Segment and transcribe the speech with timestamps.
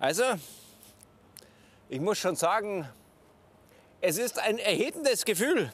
[0.00, 0.24] Also,
[1.88, 2.88] ich muss schon sagen,
[4.00, 5.72] es ist ein erhebendes Gefühl,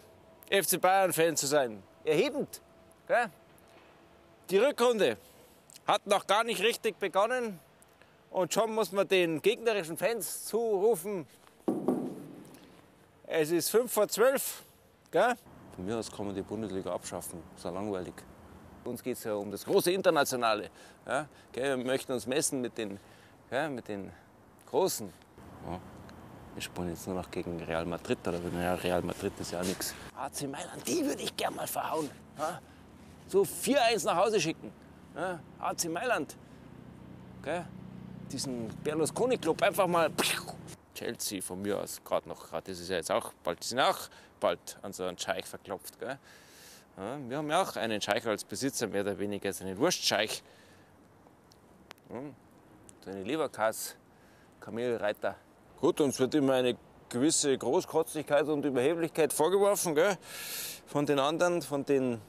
[0.50, 1.82] FC Bayern-Fan zu sein.
[2.04, 2.60] Erhebend.
[3.06, 3.30] Gell?
[4.50, 5.16] Die Rückrunde
[5.86, 7.58] hat noch gar nicht richtig begonnen
[8.30, 11.26] und schon muss man den gegnerischen Fans zurufen,
[13.28, 14.62] es ist 5 vor 12.
[15.10, 15.34] Gell?
[15.74, 17.42] Von mir aus kann man die Bundesliga abschaffen.
[17.56, 18.14] Ist ja langweilig.
[18.84, 20.70] Uns geht es ja um das große Internationale.
[21.06, 21.28] Ja?
[21.52, 21.76] Gell?
[21.76, 23.00] Wir möchten uns messen mit den,
[23.50, 24.12] ja, mit den
[24.66, 25.12] Großen.
[25.66, 25.80] Ja.
[26.54, 28.18] Wir spielen jetzt nur noch gegen Real Madrid.
[28.26, 29.94] Oder ja, Real Madrid ist ja nichts.
[30.16, 32.10] AC Mailand, die würde ich gerne mal verhauen.
[32.38, 32.60] Ja?
[33.28, 34.72] So 4-1 nach Hause schicken.
[35.14, 35.38] Ja?
[35.58, 36.36] AC Mailand.
[37.42, 37.64] Gell?
[38.32, 40.10] Diesen Berlusconi-Club einfach mal
[40.94, 43.80] Chelsea von mir aus gerade noch, gerade ist es ja jetzt auch bald, die sind
[43.80, 44.08] auch
[44.40, 45.98] bald an so einen Scheich verklopft.
[46.00, 46.18] Gell?
[46.96, 50.42] Ja, wir haben ja auch einen Scheich als Besitzer, mehr oder weniger, so einen Wurstscheich.
[52.10, 52.20] Ja,
[53.04, 53.94] so eine Leberkass,
[54.66, 55.36] Kamelreiter.
[55.80, 56.76] Gut, uns wird immer eine
[57.08, 60.18] gewisse Großkotzigkeit und Überheblichkeit vorgeworfen gell?
[60.88, 62.20] von den anderen, von den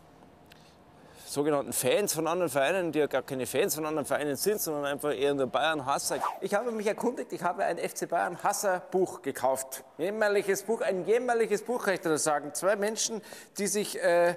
[1.28, 4.86] sogenannten Fans von anderen Vereinen, die ja gar keine Fans von anderen Vereinen sind, sondern
[4.86, 6.20] einfach eher nur Bayern-Hasser.
[6.42, 9.84] Ich habe mich erkundigt, ich habe ein FC Bayern-Hasser-Buch gekauft.
[9.98, 12.54] Jämmerliches Buch, ein jämmerliches Buch, kann ich dir sagen.
[12.54, 13.22] Zwei Menschen,
[13.58, 14.36] die sich äh,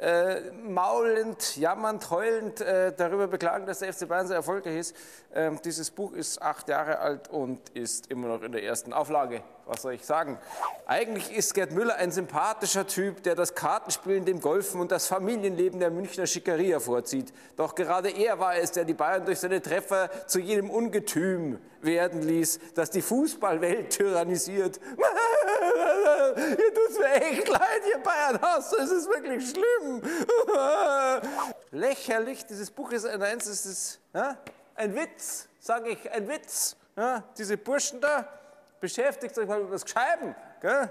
[0.00, 4.96] äh, maulend, jammernd, heulend äh, darüber beklagen, dass der FC Bayern so erfolgreich ist.
[5.34, 9.42] Ähm, dieses Buch ist acht Jahre alt und ist immer noch in der ersten Auflage.
[9.68, 10.38] Was soll ich sagen?
[10.86, 15.78] Eigentlich ist Gerd Müller ein sympathischer Typ, der das Kartenspielen, dem Golfen und das Familienleben
[15.78, 17.34] der Münchner Schickeria vorzieht.
[17.54, 22.22] Doch gerade er war es, der die Bayern durch seine Treffer zu jenem Ungetüm werden
[22.22, 24.80] ließ, das die Fußballwelt tyrannisiert.
[26.38, 30.02] ihr tut's mir echt leid, ihr Bayern-Hasser, es ist wirklich schlimm.
[31.72, 34.38] Lächerlich, dieses Buch ist ein einziges, ja?
[34.76, 36.74] ein Witz, sage ich, ein Witz.
[36.96, 37.22] Ja?
[37.36, 38.26] Diese Burschen da,
[38.80, 40.34] beschäftigt euch mal mit was Gescheiben.
[40.60, 40.90] Gell?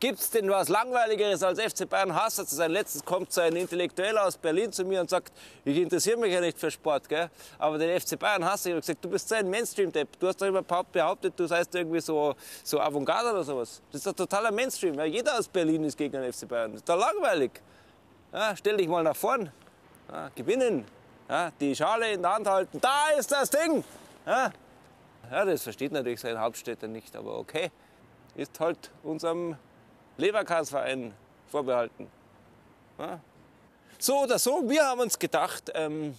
[0.00, 2.72] Gibt es denn was Langweiligeres als FC Bayern Hasser zu sein?
[2.72, 5.32] Letztens kommt so ein Intellektueller aus Berlin zu mir und sagt,
[5.64, 7.30] ich interessiere mich ja nicht für Sport, gell?
[7.56, 10.18] aber den FC Bayern Hasser, ich habe gesagt, du bist so ein Mainstream-Depp.
[10.18, 13.80] Du hast doch immer behauptet, du seist irgendwie so, so Avantgarde oder sowas.
[13.92, 14.94] Das ist doch totaler Mainstream.
[14.94, 16.72] Ja, jeder aus Berlin ist gegen den FC Bayern.
[16.72, 17.52] Das ist doch langweilig.
[18.32, 19.52] Ja, stell dich mal nach vorn.
[20.10, 20.84] Ja, gewinnen.
[21.28, 22.80] Ja, die Schale in der Hand halten.
[22.80, 23.84] Da ist das Ding.
[25.30, 27.70] Ja, das versteht natürlich sein Hauptstädter nicht, aber okay.
[28.34, 29.56] Ist halt unserem
[30.16, 31.14] Leberkasverein
[31.48, 32.08] vorbehalten.
[32.98, 33.20] Ja.
[33.98, 36.14] So oder so, wir haben uns gedacht, ähm,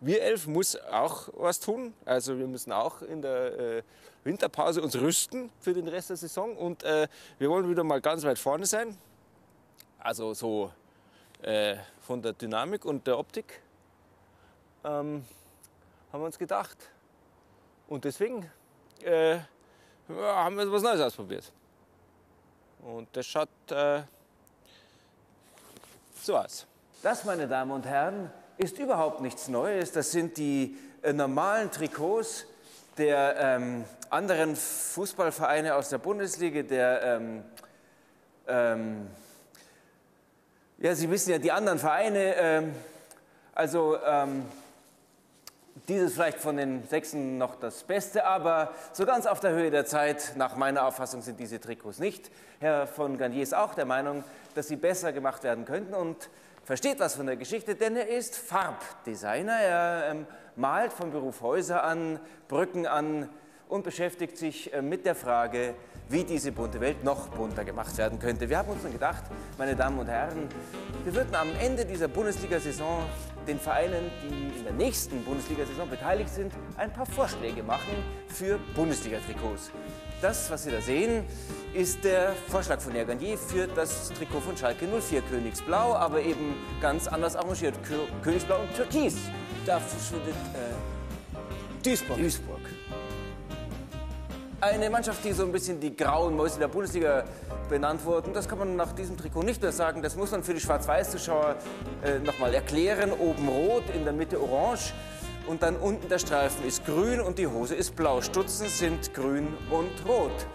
[0.00, 1.92] wir elf muss auch was tun.
[2.04, 3.82] Also wir müssen auch in der äh,
[4.24, 7.08] Winterpause uns rüsten für den Rest der Saison und äh,
[7.38, 8.96] wir wollen wieder mal ganz weit vorne sein.
[9.98, 10.72] Also so
[11.42, 13.60] äh, von der Dynamik und der Optik
[14.84, 15.24] ähm,
[16.12, 16.78] haben wir uns gedacht.
[17.90, 18.48] Und deswegen
[19.02, 19.38] äh,
[20.08, 21.52] haben wir was Neues ausprobiert.
[22.82, 24.02] Und das schaut äh,
[26.14, 26.66] so aus.
[27.02, 29.90] Das, meine Damen und Herren, ist überhaupt nichts Neues.
[29.90, 32.46] Das sind die äh, normalen Trikots
[32.96, 37.44] der ähm, anderen Fußballvereine aus der Bundesliga, der ähm,
[38.46, 39.10] ähm,
[40.78, 42.74] ja, Sie wissen ja, die anderen Vereine, ähm,
[43.52, 44.46] also ähm,
[45.88, 49.86] dieses vielleicht von den Sechsen noch das Beste, aber so ganz auf der Höhe der
[49.86, 52.30] Zeit, nach meiner Auffassung, sind diese Trikots nicht.
[52.58, 56.28] Herr von Garnier ist auch der Meinung, dass sie besser gemacht werden könnten und
[56.64, 59.58] versteht was von der Geschichte, denn er ist Farbdesigner.
[59.58, 60.26] Er ähm,
[60.56, 63.28] malt von Beruf Häuser an, Brücken an
[63.68, 65.74] und beschäftigt sich äh, mit der Frage,
[66.08, 68.48] wie diese bunte Welt noch bunter gemacht werden könnte.
[68.48, 69.22] Wir haben uns dann gedacht,
[69.56, 70.48] meine Damen und Herren,
[71.04, 73.04] wir würden am Ende dieser Bundesliga-Saison
[73.50, 77.94] den Vereinen, die in der nächsten Bundesliga-Saison beteiligt sind, ein paar Vorschläge machen
[78.28, 79.72] für Bundesliga-Trikots.
[80.22, 81.24] Das, was Sie da sehen,
[81.74, 87.08] ist der Vorschlag von Erganier für das Trikot von Schalke 04 Königsblau, aber eben ganz
[87.08, 87.74] anders arrangiert.
[88.22, 89.16] Königsblau und Türkis.
[89.66, 92.18] Da verschwindet äh, Duisburg.
[92.18, 92.59] Duisburg.
[94.62, 97.24] Eine Mannschaft, die so ein bisschen die grauen Mäuse der Bundesliga
[97.70, 98.34] benannt wurden.
[98.34, 100.02] Das kann man nach diesem Trikot nicht mehr sagen.
[100.02, 101.56] Das muss man für die Schwarz-Weiß-Zuschauer
[102.04, 103.10] äh, nochmal erklären.
[103.12, 104.92] Oben rot, in der Mitte orange.
[105.46, 108.20] Und dann unten der Streifen ist grün und die Hose ist blau.
[108.20, 110.46] Stutzen sind grün und rot.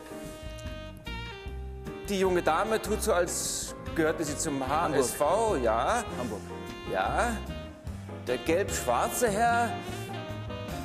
[2.08, 5.20] Die junge Dame tut so, als gehörte sie zum HSV.
[5.20, 5.64] Hamburg.
[5.64, 6.04] Ja.
[6.20, 6.42] Hamburg.
[6.94, 7.36] Ja.
[8.28, 9.72] Der gelb-schwarze Herr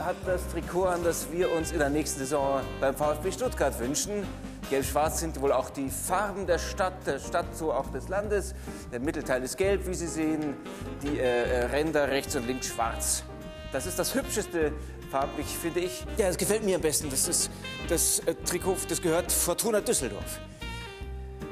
[0.05, 4.27] hat das Trikot an, das wir uns in der nächsten Saison beim VfB Stuttgart wünschen.
[4.71, 8.55] Gelb-Schwarz sind wohl auch die Farben der Stadt, der Stadt so auch des Landes.
[8.93, 10.55] Der Mittelteil ist gelb, wie Sie sehen,
[11.03, 13.25] die äh, äh Ränder rechts und links schwarz.
[13.73, 14.73] Das ist das Hübscheste,
[15.11, 16.05] farblich, finde ich.
[16.17, 17.11] Ja, das gefällt mir am besten.
[17.11, 17.51] Das ist
[17.89, 20.41] das äh, Trikot, das gehört Fortuna Düsseldorf.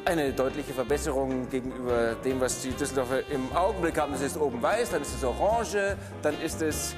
[0.05, 4.12] Eine deutliche Verbesserung gegenüber dem, was die Düsseldorfer im Augenblick haben.
[4.12, 6.95] Das ist oben weiß, dann ist es orange, dann ist es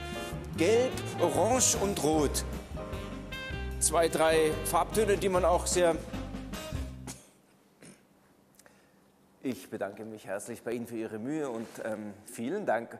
[0.57, 2.45] gelb, orange und rot.
[3.79, 5.97] Zwei, drei Farbtöne, die man auch sehr
[9.43, 12.99] Ich bedanke mich herzlich bei Ihnen für Ihre Mühe und ähm, vielen Dank.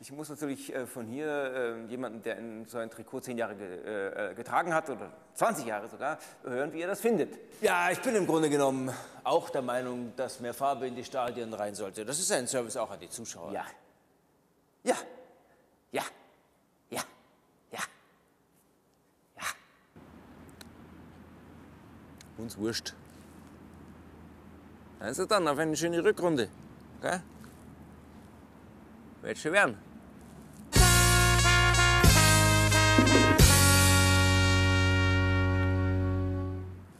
[0.00, 3.56] Ich muss natürlich äh, von hier äh, jemanden, der in so ein Trikot zehn Jahre
[3.56, 7.38] ge äh, getragen hat oder 20 Jahre sogar, hören, wie er das findet.
[7.62, 8.92] Ja, ich bin im Grunde genommen
[9.24, 12.04] auch der Meinung, dass mehr Farbe in die Stadien rein sollte.
[12.04, 13.52] Das ist ein Service auch an die Zuschauer.
[13.52, 13.64] Ja.
[14.82, 14.94] Ja.
[15.90, 16.02] Ja.
[16.90, 17.00] Ja.
[17.70, 17.80] Ja.
[19.36, 19.44] Ja.
[22.48, 22.94] Uns wurscht.
[25.00, 26.48] Also dann auf eine schöne Rückrunde.
[27.02, 27.20] Gell?
[29.20, 29.76] Wird schon werden.